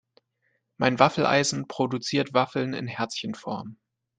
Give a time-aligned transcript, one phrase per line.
[0.77, 3.77] Mein Waffeleisen produziert Waffeln in Herzchenform.